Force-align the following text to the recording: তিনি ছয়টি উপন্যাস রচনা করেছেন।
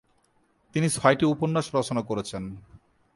তিনি 0.75 0.87
ছয়টি 0.89 1.25
উপন্যাস 1.25 1.65
রচনা 1.75 2.01
করেছেন। 2.01 2.43